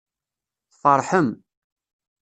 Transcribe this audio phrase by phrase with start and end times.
[0.71, 1.29] Tfeṛḥem.